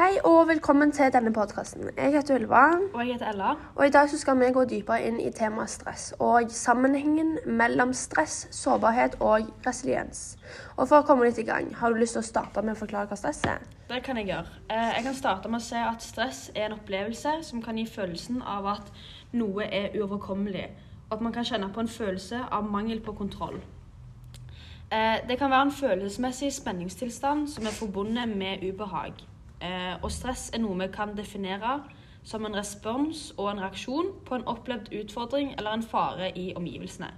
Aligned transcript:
Hei 0.00 0.14
og 0.24 0.46
velkommen 0.48 0.92
til 0.96 1.10
denne 1.12 1.28
podkasten. 1.32 1.90
Jeg 1.96 2.12
heter 2.14 2.38
Ulva. 2.38 2.60
Og 2.94 3.00
jeg 3.06 3.12
heter 3.18 3.28
Ella. 3.34 3.50
og 3.76 3.86
i 3.86 3.90
dag 3.90 4.08
så 4.10 4.18
skal 4.18 4.38
vi 4.40 4.46
gå 4.52 4.62
dypere 4.64 5.02
inn 5.08 5.18
i 5.20 5.30
temaet 5.30 5.68
stress 5.70 6.14
og 6.18 6.48
sammenhengen 6.50 7.34
mellom 7.46 7.92
stress, 7.92 8.46
sårbarhet 8.50 9.18
og 9.20 9.50
resiliens. 9.66 10.38
Og 10.76 10.88
For 10.88 11.02
å 11.02 11.06
komme 11.06 11.26
litt 11.28 11.38
i 11.38 11.44
gang, 11.44 11.68
har 11.74 11.92
du 11.92 12.00
lyst 12.00 12.16
til 12.16 12.22
å 12.22 12.28
starte 12.30 12.62
med 12.62 12.76
å 12.76 12.80
forklare 12.80 13.10
hva 13.10 13.18
stress 13.20 13.42
er? 13.44 13.60
Det 13.90 14.02
kan 14.02 14.16
jeg 14.16 14.30
gjøre. 14.30 14.46
Eh, 14.70 14.94
Jeg 14.96 15.04
kan 15.04 15.14
starte 15.14 15.48
med 15.48 15.60
å 15.60 15.64
si 15.64 15.76
at 15.76 16.02
stress 16.02 16.50
er 16.54 16.64
en 16.70 16.78
opplevelse 16.78 17.42
som 17.42 17.62
kan 17.62 17.76
gi 17.76 17.84
følelsen 17.86 18.42
av 18.42 18.66
at 18.66 18.92
noe 19.32 19.64
er 19.64 19.90
uoverkommelig, 20.00 20.70
og 21.10 21.18
at 21.18 21.20
man 21.20 21.32
kan 21.32 21.44
kjenne 21.44 21.72
på 21.74 21.80
en 21.80 21.88
følelse 21.88 22.40
av 22.50 22.64
mangel 22.64 23.00
på 23.00 23.12
kontroll. 23.12 23.60
Eh, 24.90 25.18
Det 25.28 25.38
kan 25.38 25.50
være 25.50 25.62
en 25.62 25.72
følelsesmessig 25.72 26.52
spenningstilstand 26.52 27.48
som 27.48 27.66
er 27.66 27.76
forbundet 27.76 28.28
med 28.28 28.64
ubehag. 28.64 29.12
Eh, 29.60 29.96
Og 30.02 30.10
stress 30.12 30.50
er 30.54 30.62
noe 30.62 30.78
vi 30.78 30.88
kan 30.92 31.16
definere 31.16 31.80
som 32.24 32.44
en 32.46 32.56
respons 32.56 33.32
og 33.36 33.50
en 33.50 33.60
reaksjon 33.60 34.12
på 34.24 34.34
en 34.34 34.46
opplevd 34.48 34.92
utfordring 34.92 35.54
eller 35.58 35.70
en 35.76 35.82
fare 35.82 36.32
i 36.38 36.52
omgivelsene. 36.56 37.10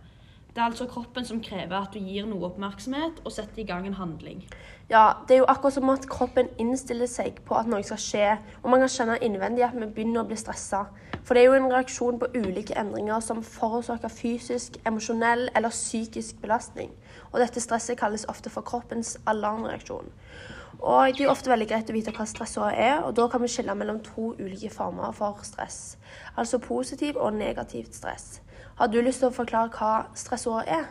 Det 0.53 0.61
er 0.61 0.65
altså 0.69 0.85
kroppen 0.87 1.25
som 1.25 1.41
krever 1.41 1.79
at 1.79 1.95
du 1.95 1.99
gir 1.99 2.27
noe 2.29 2.51
oppmerksomhet 2.51 3.23
og 3.25 3.33
setter 3.33 3.63
i 3.63 3.65
gang 3.65 3.87
en 3.87 3.95
handling. 3.97 4.43
Ja, 4.91 5.13
Det 5.29 5.35
er 5.35 5.39
jo 5.39 5.47
akkurat 5.49 5.73
som 5.73 5.89
at 5.89 6.09
kroppen 6.09 6.49
innstiller 6.59 7.07
seg 7.07 7.39
på 7.47 7.57
at 7.57 7.67
noe 7.67 7.83
skal 7.83 7.97
skje, 7.97 8.39
og 8.63 8.71
man 8.71 8.81
kan 8.81 8.89
kjenne 8.89 9.19
innvendig 9.25 9.65
at 9.65 9.73
vi 9.75 9.87
begynner 9.87 10.21
å 10.21 10.27
bli 10.29 10.37
stressa. 10.37 10.85
For 11.25 11.35
det 11.35 11.43
er 11.43 11.47
jo 11.47 11.57
en 11.57 11.73
reaksjon 11.73 12.19
på 12.19 12.29
ulike 12.35 12.77
endringer 12.77 13.21
som 13.21 13.43
forårsaker 13.43 14.13
fysisk, 14.13 14.77
emosjonell 14.87 15.49
eller 15.57 15.71
psykisk 15.71 16.43
belastning. 16.43 16.91
Og 17.33 17.41
dette 17.41 17.61
stresset 17.61 17.99
kalles 17.99 18.29
ofte 18.29 18.51
for 18.51 18.61
kroppens 18.61 19.17
alarmreaksjon. 19.27 20.13
Og 20.83 21.15
det 21.15 21.23
er 21.25 21.31
ofte 21.31 21.51
veldig 21.51 21.69
greit 21.71 21.91
å 21.91 21.95
vite 21.95 22.11
hva 22.17 22.25
stress 22.27 22.57
er, 22.59 23.05
og 23.07 23.15
da 23.15 23.29
kan 23.31 23.43
vi 23.43 23.49
skille 23.49 23.75
mellom 23.79 24.01
to 24.03 24.33
ulike 24.41 24.71
former 24.71 25.13
for 25.15 25.39
stress. 25.47 25.97
Altså 26.37 26.59
positiv 26.59 27.17
og 27.17 27.37
negativt 27.39 27.95
stress. 27.95 28.41
Har 28.77 28.87
du 28.91 28.99
lyst 29.01 29.23
til 29.23 29.31
å 29.31 29.37
forklare 29.37 29.71
hva 29.71 30.09
stressord 30.19 30.67
er? 30.67 30.89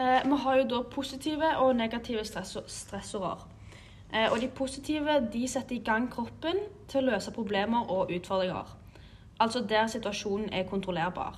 Eh, 0.00 0.24
vi 0.24 0.36
har 0.44 0.56
jo 0.56 0.68
da 0.68 0.82
positive 0.82 1.50
og 1.60 1.76
negative 1.76 2.24
stressor 2.24 2.64
stressorer. 2.66 3.44
Eh, 4.12 4.32
og 4.32 4.40
de 4.40 4.48
positive 4.48 5.18
de 5.32 5.48
setter 5.48 5.76
i 5.76 5.82
gang 5.84 6.08
kroppen 6.10 6.62
til 6.88 7.02
å 7.02 7.12
løse 7.12 7.30
problemer 7.30 7.90
og 7.90 8.10
utfordringer. 8.10 8.72
Altså 9.40 9.60
der 9.60 9.86
situasjonen 9.86 10.48
er 10.52 10.64
kontrollerbar. 10.70 11.36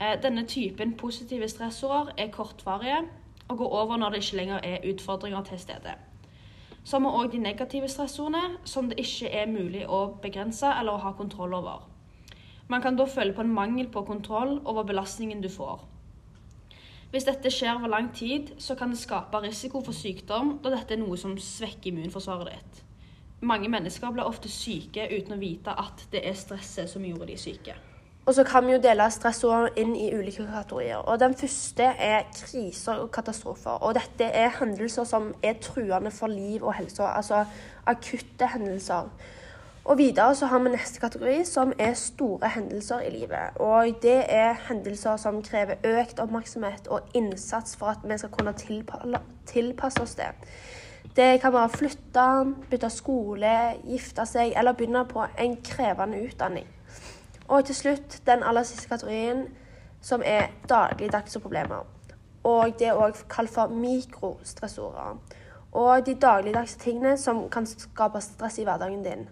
Eh, 0.00 0.16
denne 0.22 0.46
typen 0.46 0.96
positive 0.96 1.48
stressorer 1.48 2.10
er 2.18 2.32
kortvarige 2.34 3.04
og 3.48 3.58
går 3.58 3.70
over 3.70 3.96
når 3.96 4.10
det 4.10 4.24
ikke 4.24 4.36
lenger 4.36 4.60
er 4.64 4.90
utfordringer 4.94 5.42
til 5.42 5.58
stede. 5.58 5.94
Så 6.84 6.98
har 6.98 7.04
vi 7.04 7.16
òg 7.16 7.32
de 7.32 7.40
negative 7.40 7.88
stressorene, 7.88 8.58
som 8.68 8.90
det 8.90 9.00
ikke 9.00 9.30
er 9.32 9.48
mulig 9.48 9.86
å 9.88 10.18
begrense 10.22 10.68
eller 10.68 10.92
å 10.94 11.04
ha 11.06 11.14
kontroll 11.16 11.56
over. 11.56 11.86
Man 12.68 12.82
kan 12.84 12.96
da 12.96 13.06
føle 13.08 13.32
på 13.36 13.40
en 13.44 13.52
mangel 13.56 13.88
på 13.92 14.04
kontroll 14.04 14.58
over 14.64 14.84
belastningen 14.88 15.40
du 15.40 15.48
får. 15.48 15.80
Hvis 17.12 17.28
dette 17.28 17.50
skjer 17.52 17.76
over 17.76 17.92
lang 17.92 18.08
tid, 18.12 18.52
så 18.58 18.74
kan 18.74 18.90
det 18.90 18.98
skape 18.98 19.40
risiko 19.44 19.80
for 19.84 19.96
sykdom, 19.96 20.58
da 20.64 20.72
dette 20.74 20.96
er 20.96 21.00
noe 21.00 21.16
som 21.20 21.36
svekker 21.38 21.92
immunforsvaret 21.92 22.52
ditt. 22.52 22.80
Mange 23.44 23.68
mennesker 23.70 24.12
blir 24.12 24.26
ofte 24.26 24.48
syke 24.48 25.06
uten 25.12 25.36
å 25.36 25.40
vite 25.40 25.72
at 25.78 26.06
det 26.12 26.24
er 26.26 26.36
stresset 26.36 26.90
som 26.90 27.04
gjorde 27.04 27.28
de 27.30 27.36
syke. 27.38 27.76
Og 28.26 28.34
så 28.34 28.44
kan 28.44 28.66
vi 28.66 28.72
jo 28.72 28.80
dele 28.80 29.04
stressord 29.12 29.76
inn 29.76 29.92
i 29.96 30.08
ulike 30.16 30.46
kategorier. 30.48 30.96
Og 30.96 31.20
Den 31.20 31.34
første 31.36 31.84
er 31.84 32.22
kriser 32.32 33.02
og 33.02 33.10
katastrofer. 33.12 33.70
Og 33.84 33.94
dette 33.94 34.24
er 34.24 34.54
hendelser 34.60 35.04
som 35.04 35.34
er 35.42 35.60
truende 35.60 36.10
for 36.10 36.26
liv 36.26 36.64
og 36.64 36.74
helse. 36.74 37.02
Altså 37.02 37.44
akutte 37.86 38.46
hendelser. 38.46 39.10
Og 39.84 39.98
videre 39.98 40.34
så 40.34 40.46
har 40.46 40.58
vi 40.58 40.70
neste 40.72 41.00
kategori, 41.00 41.44
som 41.44 41.72
er 41.78 41.92
store 41.94 42.48
hendelser 42.48 43.00
i 43.00 43.10
livet. 43.10 43.56
Og 43.60 43.92
det 44.02 44.22
er 44.28 44.56
hendelser 44.68 45.16
som 45.16 45.42
krever 45.42 45.74
økt 45.84 46.20
oppmerksomhet 46.20 46.88
og 46.88 47.00
innsats 47.14 47.76
for 47.76 47.86
at 47.86 47.98
vi 48.04 48.18
skal 48.18 48.30
kunne 48.30 48.54
tilpasse 49.46 50.02
oss 50.02 50.14
det. 50.14 50.30
Det 51.16 51.40
kan 51.40 51.52
være 51.52 51.68
å 51.68 51.76
flytte, 51.76 52.54
bytte 52.70 52.90
skole, 52.90 53.52
gifte 53.84 54.24
seg 54.26 54.56
eller 54.56 54.72
begynne 54.72 55.04
på 55.04 55.26
en 55.38 55.58
krevende 55.62 56.24
utdanning. 56.24 56.66
Og 57.48 57.64
til 57.64 57.74
slutt 57.74 58.22
den 58.26 58.42
aller 58.42 58.62
siste 58.62 58.88
kategorien, 58.88 59.46
som 60.00 60.22
er 60.24 60.52
dagligdagse 60.68 61.40
problemer. 61.40 61.86
Og 62.44 62.74
det 62.78 62.88
er 62.88 63.00
òg 63.00 63.24
kalt 63.28 63.50
for 63.52 63.72
mikrostressorer. 63.72 65.16
Og 65.72 66.06
de 66.06 66.14
dagligdagse 66.14 66.78
tingene 66.78 67.16
som 67.18 67.48
kan 67.50 67.66
skape 67.66 68.20
stress 68.20 68.58
i 68.58 68.66
hverdagen 68.68 69.02
din. 69.04 69.24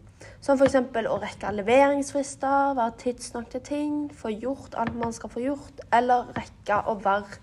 Som 0.42 0.58
f.eks. 0.58 0.74
å 1.06 1.18
rekke 1.22 1.52
leveringsfrister, 1.54 2.74
være 2.78 2.96
tidsnok 2.98 3.50
til 3.52 3.62
ting, 3.66 3.94
få 4.14 4.32
gjort 4.32 4.74
alt 4.78 4.96
man 4.98 5.14
skal 5.14 5.30
få 5.30 5.42
gjort, 5.42 5.84
eller 5.92 6.32
rekke 6.36 6.80
å 6.90 6.96
være 7.02 7.38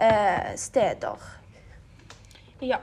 eh, 0.00 0.52
steder. 0.60 1.30
Ja. 2.64 2.80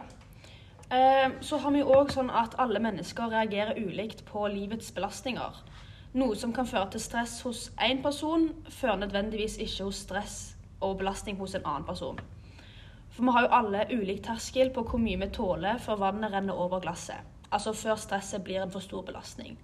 Eh, 0.89 1.37
så 1.41 1.57
har 1.61 1.73
vi 1.73 1.83
òg 1.83 2.13
sånn 2.13 2.29
at 2.33 2.57
alle 2.61 2.81
mennesker 2.81 3.31
reagerer 3.33 3.79
ulikt 3.81 4.25
på 4.29 4.47
livets 4.53 4.91
belastninger. 4.93 5.61
Noe 6.13 6.35
som 6.37 6.51
kan 6.53 6.67
føre 6.69 6.91
til 6.93 7.01
stress 7.01 7.39
hos 7.41 7.71
én 7.81 8.01
person, 8.03 8.51
fører 8.69 8.99
nødvendigvis 9.01 9.57
ikke 9.57 9.83
hos 9.87 10.01
stress 10.05 10.35
og 10.81 10.97
belastning 10.97 11.37
hos 11.37 11.55
en 11.55 11.65
annen 11.65 11.85
person. 11.87 12.19
For 13.09 13.23
vi 13.23 13.33
har 13.33 13.41
jo 13.41 13.53
alle 13.57 13.85
ulik 13.93 14.23
terskel 14.23 14.69
på 14.73 14.83
hvor 14.89 15.01
mye 15.01 15.17
vi 15.17 15.29
tåler 15.33 15.77
før 15.81 15.95
vannet 16.03 16.33
renner 16.33 16.53
over 16.53 16.79
glasset. 16.79 17.17
Altså 17.51 17.73
før 17.73 17.95
stresset 17.95 18.43
blir 18.43 18.61
en 18.61 18.71
for 18.71 18.85
stor 18.85 19.01
belastning. 19.01 19.57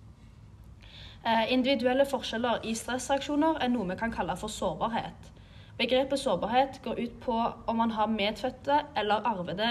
Eh, 1.26 1.54
individuelle 1.54 2.06
forskjeller 2.06 2.66
i 2.66 2.74
stressreaksjoner 2.74 3.62
er 3.62 3.70
noe 3.70 3.90
vi 3.92 3.98
kan 4.00 4.14
kalle 4.14 4.38
for 4.38 4.50
sårbarhet. 4.50 5.30
Begrepet 5.78 6.20
sårbarhet 6.20 6.82
går 6.84 7.00
ut 7.04 7.20
på 7.22 7.38
om 7.68 7.78
man 7.78 7.92
har 7.92 8.08
medfødte 8.08 8.82
eller 8.98 9.26
arvede 9.26 9.70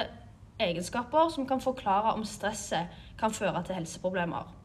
egenskaper 0.61 1.29
som 1.29 1.47
kan 1.47 1.61
forklare 1.61 2.15
om 2.15 2.25
stresset 2.25 2.87
kan 3.19 3.35
føre 3.35 3.65
til 3.65 3.75
helseproblemer. 3.75 4.58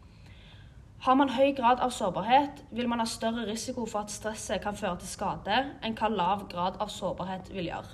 Har 1.03 1.16
man 1.19 1.34
høy 1.36 1.50
grad 1.52 1.81
av 1.84 1.90
sårbarhet, 1.91 2.62
vil 2.72 2.88
man 2.88 3.02
ha 3.02 3.06
større 3.06 3.41
risiko 3.44 3.84
for 3.84 4.06
at 4.06 4.12
stresset 4.12 4.62
kan 4.64 4.78
føre 4.80 5.02
til 5.02 5.09
skade 5.12 5.58
enn 5.84 5.97
hva 6.00 6.08
lav 6.08 6.46
grad 6.53 6.78
av 6.80 6.94
sårbarhet 6.94 7.50
vil 7.52 7.68
gjøre. 7.68 7.90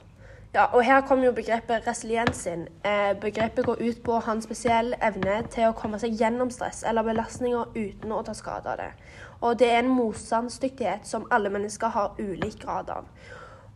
Ja, 0.53 0.67
og 0.67 0.83
her 0.85 1.01
kommer 1.01 1.25
jo 1.25 1.31
begrepet 1.33 1.87
resiliens 1.89 2.43
inn. 2.51 2.67
Eh, 2.85 3.15
begrepet 3.17 3.65
går 3.65 3.81
ut 3.81 4.03
på 4.05 4.13
å 4.13 4.19
ha 4.27 4.35
en 4.37 4.45
spesiell 4.45 4.93
evne 5.01 5.39
til 5.49 5.71
å 5.71 5.73
komme 5.81 5.97
seg 5.97 6.21
gjennom 6.21 6.53
stress 6.53 6.83
eller 6.85 7.09
belastninger 7.09 7.73
uten 7.73 8.13
å 8.13 8.21
ta 8.29 8.37
skade 8.37 8.69
av 8.69 8.77
det. 8.83 8.91
Og 9.41 9.57
det 9.57 9.71
er 9.73 9.81
en 9.81 9.89
motstandsdyktighet 9.89 11.09
som 11.09 11.25
alle 11.33 11.49
mennesker 11.49 11.89
har 11.97 12.13
ulik 12.21 12.61
grad 12.61 12.93
av. 12.93 13.09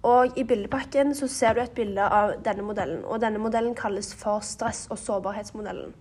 Og 0.06 0.38
I 0.38 0.46
bildepakken 0.46 1.18
så 1.18 1.26
ser 1.26 1.58
du 1.58 1.66
et 1.66 1.74
bilde 1.74 2.06
av 2.06 2.38
denne 2.46 2.70
modellen, 2.70 3.02
og 3.02 3.26
denne 3.26 3.42
modellen 3.42 3.74
kalles 3.74 4.14
for 4.14 4.46
stress- 4.46 4.86
og 4.92 5.02
sårbarhetsmodellen. 5.02 5.96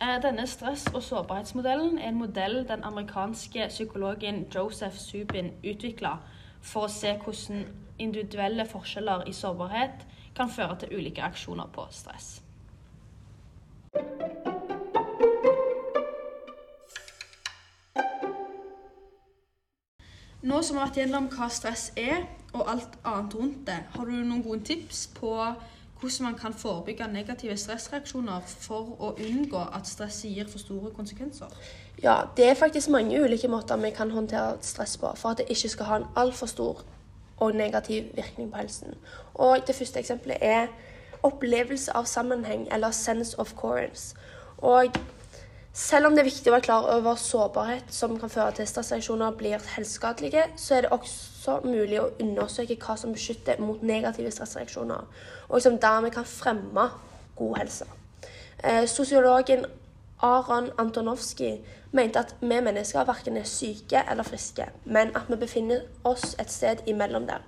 Eh, 0.00 0.22
Denne 0.22 0.46
stress- 0.46 0.94
og 0.94 1.02
sårbarhetsmodellen 1.02 1.98
er 1.98 2.08
en 2.08 2.18
modell 2.18 2.68
den 2.68 2.84
amerikanske 2.84 3.66
psykologen 3.68 4.46
Joseph 4.54 4.96
Subin 4.96 5.52
utvikla 5.64 6.18
for 6.60 6.84
å 6.84 6.90
se 6.92 7.14
hvordan 7.24 7.62
individuelle 7.98 8.66
forskjeller 8.68 9.24
i 9.26 9.32
sårbarhet 9.32 10.04
kan 10.36 10.50
føre 10.52 10.76
til 10.78 10.98
ulike 10.98 11.22
reaksjoner 11.22 11.70
på 11.72 11.86
stress. 11.90 12.42
Nå 20.42 20.62
som 20.62 20.76
vi 20.76 20.80
har 20.80 20.90
vært 20.90 21.00
gjennom 21.00 21.30
hva 21.32 21.48
stress 21.48 21.88
er, 21.96 22.28
og 22.52 22.68
alt 22.68 23.00
annet 23.04 23.34
rundt 23.34 23.64
det, 23.66 23.80
har 23.96 24.04
du 24.04 24.12
noen 24.12 24.44
gode 24.44 24.64
tips 24.68 25.06
på 25.16 25.32
hvordan 26.00 26.22
man 26.24 26.34
kan 26.38 26.54
forebygge 26.54 27.06
negative 27.12 27.56
stressreaksjoner 27.56 28.40
for 28.46 28.96
å 29.00 29.14
unngå 29.16 29.62
at 29.74 29.88
stresset 29.88 30.30
gir 30.30 30.48
for 30.48 30.58
store 30.58 30.90
konsekvenser? 30.90 31.46
Ja, 32.02 32.22
det 32.36 32.50
er 32.50 32.54
faktisk 32.54 32.88
mange 32.88 33.22
ulike 33.24 33.48
måter 33.48 33.76
vi 33.76 33.90
kan 33.90 34.10
håndtere 34.10 34.58
stress 34.60 34.96
på 34.96 35.12
for 35.16 35.28
at 35.28 35.38
det 35.38 35.48
ikke 35.48 35.68
skal 35.68 35.86
ha 35.86 35.96
en 35.96 36.10
altfor 36.16 36.46
stor 36.46 36.84
og 37.36 37.54
negativ 37.54 38.04
virkning 38.16 38.52
på 38.52 38.58
helsen. 38.58 38.94
Og 39.34 39.58
det 39.66 39.74
første 39.74 39.98
eksempelet 39.98 40.36
er 40.40 40.66
opplevelse 41.22 41.92
av 41.96 42.04
sammenheng, 42.04 42.68
eller 42.72 42.90
sense 42.90 43.38
of 43.38 43.54
coherence. 43.56 44.14
Selv 45.76 46.06
om 46.06 46.14
det 46.16 46.22
er 46.22 46.30
viktig 46.30 46.48
å 46.48 46.54
være 46.54 46.64
klar 46.64 46.86
over 46.88 47.18
sårbarhet 47.20 47.90
som 47.92 48.14
kan 48.16 48.30
føre 48.32 48.54
til 48.56 48.68
stressreaksjoner 48.70 49.34
blir 49.36 49.60
helseskadelige, 49.74 50.46
så 50.56 50.78
er 50.78 50.86
det 50.86 50.92
også 50.96 51.58
mulig 51.66 51.98
å 52.00 52.06
undersøke 52.22 52.78
hva 52.80 52.96
som 52.96 53.12
beskytter 53.12 53.60
mot 53.60 53.82
negative 53.84 54.32
stressreaksjoner, 54.32 55.04
og 55.48 55.62
som 55.62 55.76
dermed 55.82 56.14
kan 56.16 56.24
fremme 56.24 56.86
god 57.36 57.58
helse. 57.60 57.84
Eh, 58.64 58.86
sosiologen 58.88 59.66
Aron 60.24 60.70
Antonovskij 60.78 61.60
mente 61.92 62.24
at 62.24 62.34
vi 62.40 62.60
mennesker 62.60 63.04
verken 63.04 63.36
er 63.36 63.44
syke 63.44 64.00
eller 64.10 64.24
friske, 64.24 64.70
men 64.84 65.12
at 65.16 65.28
vi 65.28 65.36
befinner 65.36 65.84
oss 66.04 66.32
et 66.40 66.50
sted 66.50 66.86
imellom 66.86 67.28
der. 67.28 67.44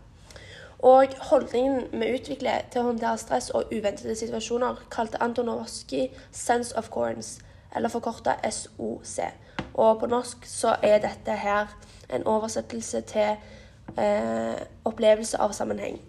Og 0.78 1.16
holdningen 1.30 1.88
vi 1.92 2.12
utvikler 2.12 2.68
til 2.70 2.84
å 2.84 2.90
håndtere 2.92 3.18
stress 3.18 3.50
og 3.50 3.72
uventede 3.72 4.14
situasjoner, 4.14 4.84
kalte 4.90 5.22
Antonovskij 5.22 6.10
'sense 6.32 6.76
of 6.76 6.90
coherence', 6.90 7.40
eller 7.76 7.88
forkorta 7.88 8.36
SOC. 8.50 9.18
Og 9.74 10.00
på 10.00 10.06
norsk 10.06 10.46
så 10.46 10.76
er 10.82 10.98
dette 10.98 11.32
her 11.32 11.66
en 12.14 12.26
oversettelse 12.26 13.00
til 13.00 13.36
eh, 13.98 14.60
opplevelse 14.84 15.38
av 15.40 15.52
sammenheng. 15.52 16.00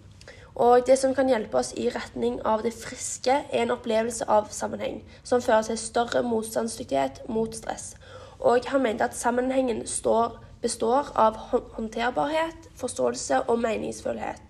Og 0.59 0.83
det 0.88 0.97
som 1.00 1.13
kan 1.15 1.29
hjelpe 1.29 1.57
oss 1.57 1.71
i 1.77 1.88
retning 1.94 2.41
av 2.45 2.63
det 2.65 2.73
friske, 2.75 3.31
er 3.31 3.61
en 3.63 3.71
opplevelse 3.71 4.25
av 4.27 4.50
sammenheng, 4.51 5.03
som 5.23 5.41
fører 5.41 5.69
til 5.69 5.77
større 5.79 6.23
motstandsdyktighet 6.23 7.21
mot 7.29 7.56
stress. 7.56 7.94
Og 8.39 8.67
han 8.67 8.83
mente 8.83 9.07
at 9.07 9.15
sammenhengen 9.15 9.85
står, 9.88 10.35
består 10.61 11.11
av 11.15 11.38
håndterbarhet, 11.51 12.69
forståelse 12.75 13.41
og 13.41 13.59
meningsfullhet. 13.59 14.48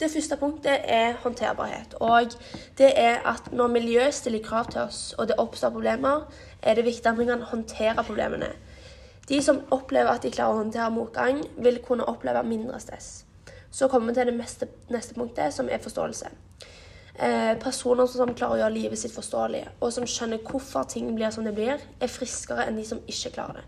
Det 0.00 0.10
første 0.10 0.36
punktet 0.38 0.84
er 0.84 1.16
håndterbarhet. 1.22 1.94
Og 2.00 2.34
det 2.78 2.92
er 2.94 3.18
at 3.26 3.52
når 3.52 3.66
miljøet 3.66 4.14
stiller 4.14 4.42
krav 4.44 4.70
til 4.70 4.80
oss, 4.80 5.14
og 5.18 5.28
det 5.28 5.38
oppstår 5.38 5.74
problemer, 5.74 6.28
er 6.62 6.74
det 6.74 6.84
viktig 6.86 7.06
at 7.10 7.18
vi 7.18 7.26
kan 7.26 7.42
håndtere 7.42 8.04
problemene. 8.04 8.52
De 9.28 9.42
som 9.42 9.58
opplever 9.70 10.10
at 10.10 10.22
de 10.22 10.30
klarer 10.30 10.54
å 10.54 10.62
håndtere 10.62 10.90
motgang, 10.94 11.42
vil 11.58 11.80
kunne 11.84 12.06
oppleve 12.06 12.44
mindre 12.46 12.78
stress. 12.80 13.24
Så 13.70 13.88
kommer 13.88 14.12
vi 14.12 14.20
til 14.20 14.30
det 14.30 14.36
meste, 14.38 14.68
neste 14.90 15.14
punktet, 15.14 15.54
som 15.54 15.68
er 15.68 15.82
forståelse. 15.82 16.30
Eh, 17.18 17.58
personer 17.58 18.06
som 18.06 18.30
klarer 18.34 18.54
å 18.54 18.60
gjøre 18.62 18.76
livet 18.76 18.98
sitt 18.98 19.12
forståelig, 19.12 19.64
og 19.80 19.92
som 19.92 20.06
skjønner 20.06 20.38
hvorfor 20.46 20.86
ting 20.88 21.10
blir 21.16 21.34
som 21.34 21.44
det 21.44 21.56
blir, 21.56 21.82
er 22.00 22.12
friskere 22.12 22.68
enn 22.68 22.78
de 22.78 22.86
som 22.86 23.02
ikke 23.10 23.34
klarer 23.34 23.58
det. 23.58 23.66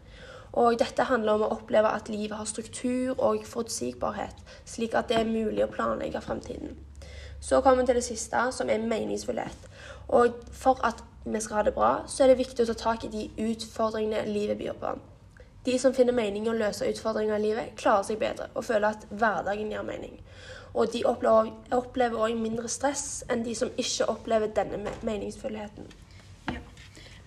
Og 0.52 0.78
dette 0.78 1.06
handler 1.06 1.36
om 1.36 1.44
å 1.46 1.52
oppleve 1.54 1.90
at 1.94 2.08
livet 2.10 2.36
har 2.38 2.48
struktur 2.48 3.14
og 3.18 3.44
forutsigbarhet, 3.46 4.34
slik 4.66 4.96
at 4.98 5.08
det 5.08 5.20
er 5.20 5.28
mulig 5.28 5.62
å 5.64 5.70
planlegge 5.70 6.22
fremtiden. 6.24 6.74
Så 7.40 7.60
kommer 7.60 7.82
vi 7.82 7.86
til 7.86 8.00
det 8.00 8.04
siste, 8.04 8.52
som 8.52 8.68
er 8.68 8.82
meningsfullhet. 8.82 9.68
Og 10.08 10.34
for 10.52 10.80
at 10.84 11.04
vi 11.24 11.40
skal 11.40 11.56
ha 11.56 11.62
det 11.62 11.74
bra, 11.74 11.92
så 12.06 12.24
er 12.24 12.32
det 12.32 12.40
viktig 12.40 12.64
å 12.64 12.72
ta 12.72 12.76
tak 12.82 13.06
i 13.06 13.12
de 13.12 13.28
utfordringene 13.50 14.26
livet 14.28 14.58
byr 14.58 14.76
på. 14.80 14.92
De 15.64 15.78
som 15.78 15.94
finner 15.94 16.16
mening 16.16 16.46
i 16.46 16.50
å 16.50 16.56
løse 16.56 16.88
utfordringer 16.88 17.36
i 17.36 17.42
livet, 17.42 17.72
klarer 17.76 18.06
seg 18.08 18.20
bedre 18.20 18.48
og 18.54 18.64
føler 18.64 18.94
at 18.94 19.06
hverdagen 19.10 19.72
gir 19.72 19.84
mening. 19.84 20.16
Og 20.74 20.92
de 20.92 21.02
opplever 21.04 22.16
òg 22.16 22.36
mindre 22.38 22.68
stress 22.68 23.22
enn 23.28 23.44
de 23.44 23.54
som 23.58 23.72
ikke 23.76 24.08
opplever 24.08 24.52
denne 24.56 24.94
meningsfullheten. 25.04 25.88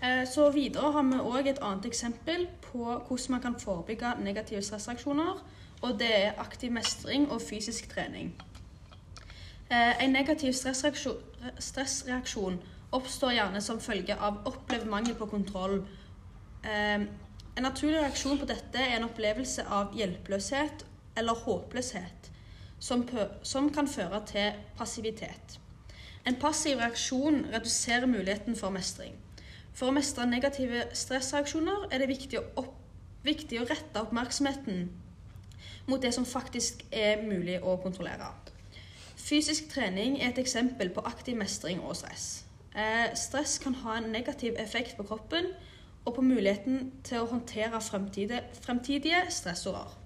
Eh, 0.03 0.27
så 0.27 0.49
videre 0.51 0.91
har 0.91 1.03
vi 1.07 1.19
òg 1.19 1.47
et 1.47 1.61
annet 1.63 1.85
eksempel 1.87 2.47
på 2.61 2.83
hvordan 2.83 3.31
man 3.31 3.41
kan 3.41 3.59
forebygge 3.59 4.15
negative 4.19 4.61
stressreaksjoner. 4.61 5.43
Og 5.81 5.99
det 5.99 6.09
er 6.25 6.39
aktiv 6.39 6.71
mestring 6.71 7.31
og 7.31 7.41
fysisk 7.41 7.89
trening. 7.89 8.33
Eh, 9.71 10.03
en 10.03 10.11
negativ 10.11 10.53
stressreaksjon, 10.53 11.21
stressreaksjon 11.59 12.59
oppstår 12.91 13.31
gjerne 13.37 13.61
som 13.61 13.79
følge 13.79 14.15
av 14.15 14.43
opplevd 14.45 14.85
mangel 14.91 15.15
på 15.15 15.25
kontroll. 15.25 15.85
Eh, 16.63 17.07
en 17.57 17.63
naturlig 17.63 18.01
reaksjon 18.01 18.39
på 18.39 18.45
dette 18.45 18.79
er 18.79 18.97
en 18.97 19.07
opplevelse 19.07 19.63
av 19.69 19.95
hjelpeløshet 19.95 20.85
eller 21.17 21.43
håpløshet, 21.45 22.31
som, 22.79 23.05
som 23.43 23.69
kan 23.69 23.87
føre 23.87 24.23
til 24.27 24.63
passivitet. 24.77 25.59
En 26.25 26.35
passiv 26.39 26.77
reaksjon 26.77 27.45
reduserer 27.53 28.05
muligheten 28.05 28.55
for 28.55 28.69
mestring. 28.69 29.15
For 29.73 29.89
å 29.89 29.95
mestre 29.95 30.25
negative 30.29 30.87
stressreaksjoner 30.93 31.87
er 31.89 32.03
det 32.03 32.11
viktig 32.11 32.39
å, 32.39 32.43
opp, 32.61 32.73
viktig 33.25 33.61
å 33.61 33.67
rette 33.69 34.03
oppmerksomheten 34.03 34.85
mot 35.89 36.01
det 36.01 36.13
som 36.15 36.27
faktisk 36.27 36.85
er 36.93 37.23
mulig 37.25 37.57
å 37.59 37.75
kontrollere. 37.81 38.29
Fysisk 39.23 39.69
trening 39.71 40.19
er 40.19 40.31
et 40.31 40.41
eksempel 40.41 40.91
på 40.93 41.03
aktiv 41.07 41.37
mestring 41.39 41.81
og 41.81 41.95
stress. 41.99 42.43
Eh, 42.75 43.13
stress 43.17 43.57
kan 43.63 43.75
ha 43.83 43.97
en 43.97 44.11
negativ 44.11 44.57
effekt 44.59 44.97
på 44.97 45.05
kroppen 45.07 45.51
og 46.05 46.15
på 46.17 46.25
muligheten 46.25 46.91
til 47.05 47.23
å 47.23 47.29
håndtere 47.31 47.81
fremtidige, 47.81 48.43
fremtidige 48.65 49.23
stressorder. 49.31 50.02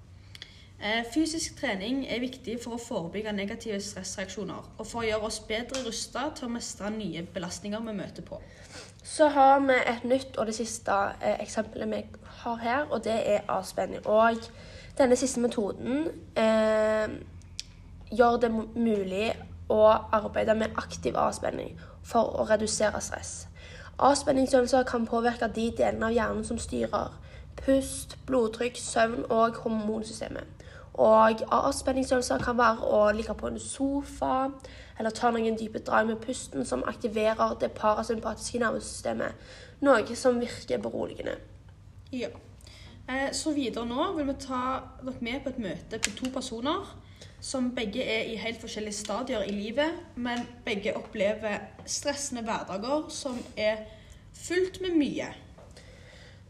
Eh, 0.80 1.06
fysisk 1.14 1.56
trening 1.58 2.04
er 2.06 2.20
viktig 2.22 2.60
for 2.62 2.76
å 2.76 2.82
forebygge 2.82 3.32
negative 3.34 3.80
stressreaksjoner 3.82 4.66
og 4.78 4.86
for 4.86 5.02
å 5.02 5.08
gjøre 5.08 5.26
oss 5.26 5.40
bedre 5.50 5.80
rusta 5.88 6.28
til 6.38 6.46
å 6.46 6.52
mestre 6.54 6.92
nye 6.94 7.24
belastninger 7.34 7.82
vi 7.82 7.96
møter 7.98 8.26
på. 8.28 8.38
Så 9.02 9.32
har 9.34 9.64
vi 9.66 9.74
et 9.74 10.04
nytt 10.06 10.38
og 10.38 10.46
det 10.46 10.54
siste 10.56 10.94
eh, 11.18 11.40
eksempelet 11.42 11.90
vi 11.90 12.04
har 12.44 12.62
her, 12.62 12.86
og 12.92 13.04
det 13.08 13.16
er 13.18 13.50
avspenning. 13.50 14.06
Og 14.06 14.38
denne 15.00 15.18
siste 15.18 15.42
metoden 15.42 16.12
eh, 16.38 17.10
gjør 18.14 18.38
det 18.46 18.52
mulig 18.54 19.32
å 19.74 19.82
arbeide 20.14 20.54
med 20.56 20.78
aktiv 20.78 21.18
avspenning 21.18 21.74
for 22.06 22.38
å 22.38 22.46
redusere 22.52 23.02
stress. 23.02 23.48
Avspenningsøvelser 23.98 24.86
kan 24.86 25.10
påvirke 25.10 25.50
de 25.56 25.72
delene 25.78 26.12
av 26.12 26.14
hjernen 26.14 26.46
som 26.46 26.62
styrer 26.62 27.18
pust, 27.58 28.14
blodtrykk, 28.30 28.78
søvn 28.78 29.26
og 29.34 29.58
hormonsystemet. 29.64 30.57
Og 30.98 31.44
avspenningsøvelser 31.54 32.42
kan 32.42 32.58
være 32.58 32.90
å 32.90 33.12
ligge 33.14 33.36
på 33.38 33.52
en 33.52 33.60
sofa 33.62 34.50
eller 34.98 35.14
ta 35.14 35.30
noen 35.32 35.58
dype 35.60 35.80
drag 35.86 36.08
med 36.10 36.22
pusten 36.24 36.66
som 36.66 36.86
aktiverer 36.90 37.54
det 37.62 37.72
parasympatiske 37.78 38.62
nervesystemet, 38.64 39.50
noe 39.86 40.18
som 40.18 40.40
virker 40.42 40.82
beroligende. 40.82 41.38
Ja. 42.12 42.32
Eh, 43.08 43.30
så 43.32 43.54
videre 43.54 43.86
nå 43.86 44.10
vil 44.18 44.28
vi 44.28 44.40
ta 44.42 44.64
dere 45.04 45.22
med 45.22 45.44
på 45.44 45.54
et 45.54 45.62
møte 45.64 46.00
på 46.02 46.16
to 46.18 46.32
personer 46.34 46.90
som 47.40 47.70
begge 47.76 48.02
er 48.02 48.32
i 48.32 48.40
helt 48.42 48.60
forskjellige 48.62 48.98
stadier 48.98 49.46
i 49.46 49.54
livet, 49.54 49.94
men 50.16 50.42
begge 50.66 50.96
opplever 50.98 51.60
stressende 51.86 52.42
hverdager 52.44 53.06
som 53.14 53.38
er 53.56 53.86
fullt 54.34 54.82
med 54.82 54.98
mye. 54.98 55.30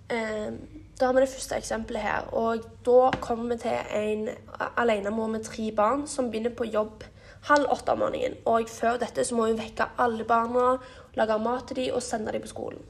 Eh, 0.10 0.54
da 1.00 1.06
har 1.06 1.14
vi 1.14 1.22
det 1.22 1.30
første 1.30 1.56
eksempelet 1.56 2.02
her. 2.02 2.30
Og 2.34 2.64
da 2.86 3.12
kommer 3.22 3.56
vi 3.56 3.60
til 3.62 3.72
en 3.96 4.30
alenemor 4.78 5.28
med 5.28 5.44
tre 5.44 5.72
barn 5.72 6.08
som 6.08 6.32
begynner 6.32 6.56
på 6.58 6.66
jobb 6.66 7.04
halv 7.48 7.66
åtte 7.72 7.92
om 7.92 8.00
morgenen. 8.00 8.38
Og 8.46 8.70
før 8.70 8.98
dette 8.98 9.24
så 9.26 9.36
må 9.36 9.46
hun 9.46 9.60
vekke 9.60 9.92
alle 9.98 10.24
barna, 10.24 10.78
lage 11.16 11.40
mat 11.40 11.68
til 11.68 11.76
dem 11.76 11.94
og 11.96 12.04
sende 12.04 12.34
dem 12.34 12.42
på 12.42 12.48
skolen. 12.48 12.82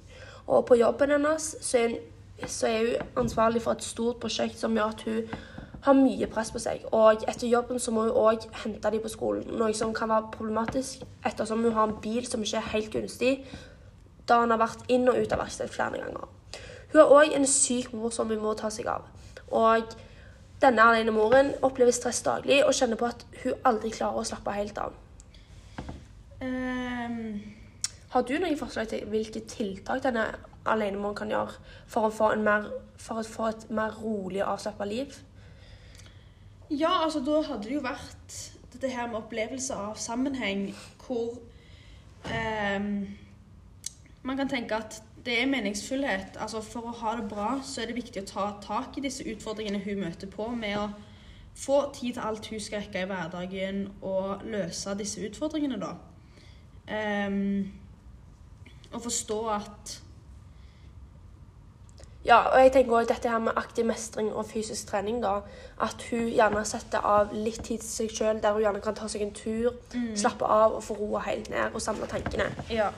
Og 0.48 0.66
på 0.66 0.76
jobben 0.76 1.12
hennes 1.12 1.56
så 1.62 1.78
er, 1.78 1.88
hun, 1.90 2.48
så 2.48 2.68
er 2.68 2.80
hun 2.80 3.24
ansvarlig 3.24 3.62
for 3.62 3.72
et 3.72 3.84
stort 3.84 4.20
prosjekt 4.24 4.60
som 4.60 4.76
gjør 4.76 4.96
at 4.96 5.02
hun 5.02 5.38
har 5.82 5.94
mye 5.94 6.28
press 6.32 6.52
på 6.52 6.60
seg. 6.60 6.86
Og 6.92 7.28
etter 7.28 7.48
jobben 7.48 7.80
så 7.80 7.92
må 7.92 8.08
hun 8.08 8.16
òg 8.16 8.48
hente 8.64 8.92
dem 8.92 9.04
på 9.04 9.12
skolen, 9.12 9.52
noe 9.60 9.76
som 9.76 9.94
kan 9.96 10.10
være 10.10 10.32
problematisk 10.34 11.04
ettersom 11.26 11.64
hun 11.64 11.76
har 11.76 11.90
en 11.90 12.00
bil 12.02 12.26
som 12.26 12.44
ikke 12.44 12.58
er 12.64 12.72
helt 12.74 12.92
gunstig, 12.96 13.34
da 14.28 14.42
han 14.42 14.52
har 14.52 14.64
vært 14.64 14.88
inn 14.92 15.08
og 15.08 15.20
ut 15.20 15.32
av 15.32 15.44
verkstedet 15.44 15.76
flere 15.76 16.02
ganger. 16.02 16.28
Hun 16.92 17.02
har 17.02 17.14
òg 17.14 17.36
en 17.36 17.48
syk 17.48 17.94
mor 17.94 18.14
som 18.16 18.30
hun 18.32 18.42
må 18.44 18.54
ta 18.58 18.72
seg 18.74 18.88
av. 18.92 19.08
Og 19.52 19.96
denne 20.62 20.86
alene 20.90 21.14
moren 21.14 21.52
opplever 21.66 21.94
stress 21.94 22.24
daglig 22.26 22.64
og 22.66 22.74
kjenner 22.74 23.00
på 23.00 23.10
at 23.12 23.26
hun 23.44 23.68
aldri 23.68 23.92
klarer 23.94 24.22
å 24.22 24.28
slappe 24.28 24.56
helt 24.56 24.80
av. 24.82 24.96
Um, 26.42 27.38
har 28.14 28.26
du 28.26 28.36
noen 28.38 28.58
forslag 28.58 28.90
til 28.92 29.06
hvilke 29.10 29.44
tiltak 29.50 30.04
denne 30.06 30.30
alenemoren 30.68 31.18
kan 31.18 31.32
gjøre 31.32 31.56
for 31.90 32.08
å 32.08 32.14
få, 32.14 32.32
mer, 32.42 32.70
for 33.02 33.22
å 33.22 33.26
få 33.26 33.50
et 33.52 33.66
mer 33.74 33.96
rolig 34.02 34.42
og 34.44 34.56
avslappa 34.56 34.88
liv? 34.88 35.16
Ja, 36.70 37.04
altså 37.06 37.22
da 37.24 37.42
hadde 37.48 37.68
det 37.70 37.78
jo 37.78 37.84
vært 37.86 38.40
dette 38.74 38.92
her 38.92 39.08
med 39.08 39.22
opplevelse 39.22 39.76
av 39.76 40.00
sammenheng 40.02 40.70
hvor 41.06 41.38
um, 42.28 42.90
man 44.28 44.40
kan 44.42 44.52
tenke 44.52 44.76
at 44.76 45.00
det 45.28 45.42
er 45.42 45.50
meningsfullhet. 45.52 46.40
Altså 46.40 46.62
For 46.64 46.88
å 46.88 46.96
ha 47.02 47.18
det 47.20 47.28
bra 47.30 47.50
så 47.66 47.84
er 47.84 47.92
det 47.92 48.00
viktig 48.00 48.24
å 48.24 48.30
ta 48.30 48.48
tak 48.64 48.98
i 48.98 49.04
disse 49.04 49.26
utfordringene 49.28 49.84
hun 49.84 50.02
møter 50.06 50.32
på, 50.32 50.48
med 50.56 50.80
å 50.80 50.88
få 51.58 51.82
tid 51.94 52.16
til 52.16 52.24
alt 52.24 52.48
hun 52.52 52.62
skal 52.62 52.86
rekke 52.86 53.04
i 53.04 53.10
hverdagen, 53.10 53.88
og 54.06 54.46
løse 54.46 54.94
disse 55.00 55.24
utfordringene, 55.26 55.80
da. 55.82 55.96
Um, 56.88 57.74
og 58.94 59.02
forstå 59.04 59.40
at 59.52 59.98
ja, 62.28 62.38
og 62.38 62.60
jeg 62.60 62.72
tenker 62.72 62.92
også 62.92 63.14
dette 63.14 63.30
her 63.32 63.40
med 63.40 63.56
aktiv 63.56 63.86
mestring 63.88 64.30
og 64.34 64.46
fysisk 64.46 64.88
trening, 64.88 65.22
da. 65.24 65.38
At 65.82 66.04
hun 66.10 66.28
gjerne 66.28 66.64
setter 66.68 67.06
av 67.08 67.32
litt 67.32 67.62
tid 67.64 67.80
til 67.84 67.88
seg 67.90 68.16
sjøl, 68.16 68.42
der 68.44 68.56
hun 68.56 68.66
gjerne 68.66 68.82
kan 68.84 68.98
ta 68.98 69.08
seg 69.12 69.24
en 69.24 69.36
tur, 69.36 69.78
mm. 69.94 70.10
slappe 70.20 70.46
av 70.46 70.76
og 70.76 70.84
få 70.84 70.98
roa 71.00 71.24
helt 71.30 71.48
ned 71.54 71.76
og 71.76 71.84
samle 71.84 72.10
tankene. 72.12 72.50
Ja. 72.72 72.90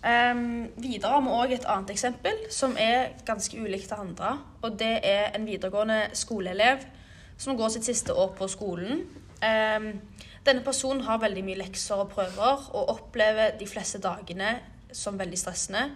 Um, 0.00 0.70
videre 0.80 1.12
har 1.12 1.20
vi 1.20 1.32
òg 1.36 1.50
et 1.52 1.66
annet 1.68 1.90
eksempel 1.92 2.38
som 2.48 2.72
er 2.80 3.18
ganske 3.28 3.56
ulikt 3.60 3.90
det 3.92 3.98
andre. 4.00 4.38
Og 4.64 4.78
det 4.80 4.94
er 5.04 5.34
en 5.36 5.44
videregående 5.44 6.06
skoleelev 6.16 6.86
som 7.40 7.56
går 7.56 7.74
sitt 7.74 7.88
siste 7.88 8.14
år 8.16 8.32
på 8.38 8.48
skolen. 8.48 9.04
Um, 9.44 9.90
denne 10.46 10.64
personen 10.64 11.04
har 11.04 11.20
veldig 11.20 11.44
mye 11.44 11.60
lekser 11.60 12.00
og 12.00 12.14
prøver 12.14 12.70
og 12.72 12.94
opplever 12.94 13.58
de 13.60 13.68
fleste 13.68 14.00
dagene 14.00 14.54
som 14.92 15.18
veldig 15.20 15.38
stressende. 15.38 15.90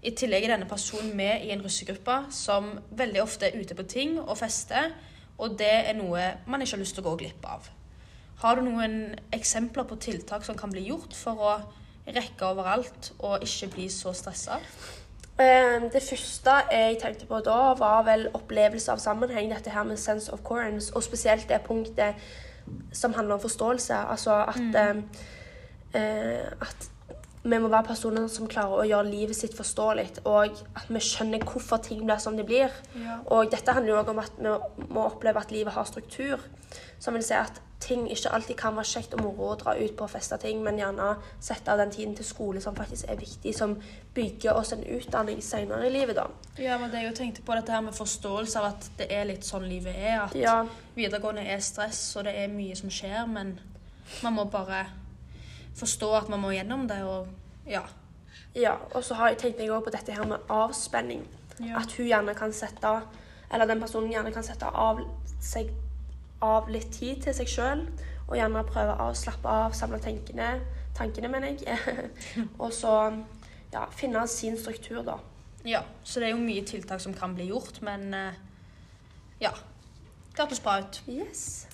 I 0.00 0.14
tillegg 0.16 0.46
er 0.46 0.54
denne 0.54 0.68
personen 0.68 1.12
med 1.16 1.44
i 1.44 1.52
en 1.52 1.60
russegruppe 1.60 2.16
som 2.32 2.72
veldig 2.96 3.20
ofte 3.20 3.50
er 3.50 3.60
ute 3.60 3.76
på 3.76 3.84
ting 3.84 4.16
og 4.22 4.38
fester, 4.40 4.94
og 5.36 5.58
det 5.60 5.74
er 5.90 5.98
noe 5.98 6.22
man 6.48 6.64
ikke 6.64 6.78
har 6.78 6.82
lyst 6.82 6.96
til 6.96 7.04
å 7.04 7.10
gå 7.10 7.18
glipp 7.20 7.44
av. 7.44 7.68
Har 8.40 8.56
du 8.56 8.64
noen 8.64 9.18
eksempler 9.36 9.84
på 9.84 10.00
tiltak 10.00 10.46
som 10.48 10.56
kan 10.56 10.72
bli 10.72 10.86
gjort 10.88 11.12
for 11.12 11.44
å 11.44 11.52
rekke 12.16 12.46
overalt 12.46 13.12
og 13.18 13.44
ikke 13.46 13.70
bli 13.74 13.88
så 13.92 14.12
stressa? 14.16 14.60
Eh, 15.40 15.80
Det 15.92 16.02
første 16.02 16.50
jeg 16.70 16.98
tenkte 17.00 17.26
på 17.26 17.40
da, 17.44 17.74
var 17.78 18.04
vel 18.04 18.28
opplevelse 18.34 18.92
av 18.92 18.98
sammenheng. 18.98 19.50
Dette 19.50 19.70
her 19.70 19.82
med 19.82 19.96
sense 19.96 20.32
of 20.32 20.42
coherence, 20.44 20.92
og 20.94 21.02
spesielt 21.02 21.48
det 21.48 21.62
punktet 21.66 22.14
som 22.92 23.14
handler 23.14 23.34
om 23.34 23.40
forståelse. 23.40 23.94
Altså 23.94 24.34
at, 24.34 24.60
mm. 24.60 25.04
eh, 25.94 26.46
at 26.60 26.90
vi 27.42 27.58
må 27.58 27.68
være 27.68 27.88
personer 27.88 28.26
som 28.28 28.48
klarer 28.48 28.82
å 28.82 28.84
gjøre 28.84 29.08
livet 29.08 29.36
sitt 29.36 29.56
forståelig, 29.56 30.10
og 30.24 30.60
at 30.76 30.90
vi 30.92 31.00
skjønner 31.00 31.44
hvorfor 31.44 31.80
ting 31.82 32.04
blir 32.04 32.20
som 32.20 32.36
de 32.36 32.44
blir. 32.44 32.68
Ja. 32.94 33.16
Og 33.26 33.48
dette 33.52 33.72
handler 33.72 33.94
jo 33.94 34.00
òg 34.02 34.12
om 34.12 34.20
at 34.20 34.36
vi 34.36 34.88
må 34.92 35.06
oppleve 35.06 35.40
at 35.40 35.50
livet 35.54 35.72
har 35.72 35.88
struktur. 35.88 36.44
Som 37.00 37.16
vil 37.16 37.24
si 37.24 37.34
at 37.34 37.62
ting 37.80 38.04
ikke 38.12 38.30
alltid 38.36 38.56
kan 38.60 38.76
være 38.76 38.84
kjekt 38.90 39.14
og 39.16 39.22
moro 39.24 39.46
å 39.52 39.56
dra 39.58 39.72
ut 39.78 39.94
på 39.96 40.04
og 40.04 40.10
feste 40.12 40.36
ting, 40.42 40.58
men 40.62 40.76
gjerne 40.78 41.14
sette 41.40 41.72
av 41.72 41.78
den 41.80 41.90
tiden 41.94 42.14
til 42.18 42.24
skole 42.28 42.60
som 42.60 42.76
faktisk 42.76 43.08
er 43.08 43.16
viktig, 43.16 43.54
som 43.56 43.74
bygger 44.14 44.52
oss 44.60 44.72
en 44.76 44.84
utdanning 44.84 45.40
senere 45.42 45.86
i 45.88 45.92
livet, 45.94 46.16
da. 46.16 46.26
Ja, 46.60 46.76
men 46.78 46.90
det 46.92 47.02
jeg 47.02 47.14
tenkte 47.16 47.42
på 47.46 47.56
dette 47.56 47.72
her 47.72 47.80
med 47.86 47.96
forståelse 47.96 48.60
av 48.60 48.68
at 48.74 48.90
det 48.98 49.08
er 49.16 49.24
litt 49.30 49.48
sånn 49.48 49.64
livet 49.68 49.96
er. 49.96 50.20
At 50.26 50.34
Ja. 50.36 50.66
videregående 50.96 51.46
er 51.48 51.60
stress, 51.60 52.16
og 52.16 52.24
det 52.24 52.36
er 52.36 52.48
mye 52.48 52.76
som 52.76 52.90
skjer, 52.90 53.26
men 53.26 53.58
man 54.22 54.32
må 54.34 54.44
bare 54.50 54.86
forstå 55.76 56.14
at 56.16 56.28
man 56.28 56.40
må 56.40 56.50
gjennom 56.52 56.86
det, 56.88 57.02
og 57.02 57.28
ja. 57.66 57.82
Ja, 58.54 58.76
og 58.94 59.04
så 59.04 59.14
har 59.14 59.28
jeg 59.28 59.38
tenkt 59.38 59.58
meg 59.58 59.70
også 59.70 59.84
på 59.84 59.90
dette 59.94 60.12
her 60.12 60.26
med 60.26 60.38
avspenning. 60.50 61.22
Ja. 61.60 61.78
At 61.78 61.92
hun 61.96 62.06
gjerne 62.06 62.34
kan 62.34 62.52
sette, 62.52 63.00
eller 63.52 63.66
den 63.66 63.80
personen 63.80 64.10
gjerne 64.12 64.32
kan 64.34 64.42
sette 64.42 64.66
av, 64.66 65.00
seg, 65.40 65.70
av 66.44 66.68
litt 66.72 66.90
tid 66.94 67.22
til 67.24 67.36
seg 67.36 67.50
sjøl. 67.50 67.84
Og 68.28 68.36
gjerne 68.38 68.62
prøve 68.68 68.94
å 69.02 69.08
slappe 69.16 69.50
av, 69.50 69.74
samle 69.74 69.98
tankene, 70.02 70.52
tankene 70.96 71.30
mener 71.32 71.58
jeg. 71.58 72.10
og 72.62 72.70
så 72.74 72.94
ja, 73.72 73.86
finne 73.94 74.22
sin 74.30 74.58
struktur, 74.58 75.02
da. 75.06 75.18
ja. 75.66 75.82
Så 76.04 76.22
det 76.22 76.30
er 76.30 76.36
jo 76.36 76.44
mye 76.44 76.62
tiltak 76.66 77.02
som 77.02 77.14
kan 77.16 77.34
bli 77.34 77.50
gjort, 77.50 77.82
men 77.86 78.14
eh, 78.14 78.38
ja. 79.42 79.52
Det 80.30 80.44
hørtes 80.44 80.62
bra 80.62 80.78
ut. 80.80 81.02
Yes. 81.10 81.66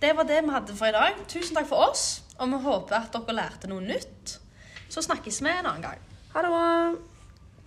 Det 0.00 0.12
var 0.16 0.28
det 0.28 0.42
vi 0.44 0.54
hadde 0.54 0.76
for 0.78 0.88
i 0.88 0.94
dag. 0.94 1.18
Tusen 1.28 1.56
takk 1.56 1.68
for 1.70 1.90
oss, 1.90 2.06
og 2.38 2.52
vi 2.52 2.62
håper 2.68 3.00
at 3.00 3.14
dere 3.16 3.36
lærte 3.38 3.70
noe 3.70 3.82
nytt. 3.82 4.38
Så 4.92 5.02
snakkes 5.02 5.42
vi 5.42 5.50
en 5.50 5.66
annen 5.66 5.84
gang. 5.88 6.02
Ha 6.34 6.44
det 6.44 6.52
bra. 6.52 7.15